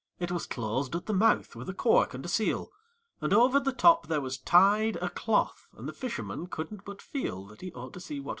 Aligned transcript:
It 0.19 0.31
was 0.31 0.47
closed 0.47 0.95
at 0.95 1.05
the 1.05 1.13
mouth 1.13 1.55
with 1.55 1.69
a 1.69 1.75
cork 1.75 2.15
and 2.15 2.25
a 2.25 2.27
seal, 2.27 2.71
And 3.21 3.31
over 3.33 3.59
the 3.59 3.71
top 3.71 4.07
there 4.07 4.19
was 4.19 4.39
tied 4.39 4.95
A 4.95 5.11
cloth, 5.11 5.67
and 5.77 5.87
the 5.87 5.93
fisherman 5.93 6.47
couldn't 6.47 6.83
but 6.85 7.03
feel 7.03 7.45
That 7.45 7.61
he 7.61 7.71
ought 7.73 7.93
to 7.93 7.99
see 7.99 8.19
what 8.19 8.23
was 8.23 8.25
inside. 8.25 8.29